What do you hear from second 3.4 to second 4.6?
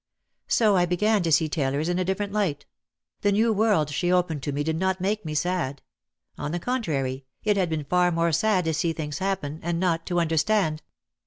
world she opened to